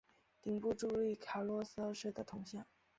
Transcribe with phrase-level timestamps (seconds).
[0.41, 2.65] 顶部矗立卡洛斯二世的铜像。